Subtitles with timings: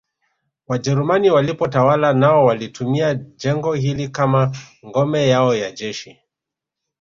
[0.67, 4.51] Wajerumani walipotawala nao walilitumia jengo hili kama
[4.85, 6.19] ngome yao ya jeshi